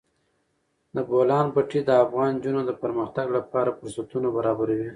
[0.95, 4.89] د بولان پټي د افغان نجونو د پرمختګ لپاره فرصتونه برابروي.